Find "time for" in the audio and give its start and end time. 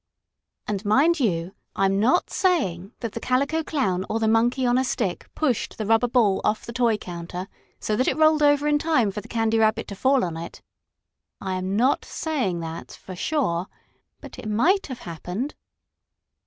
8.79-9.21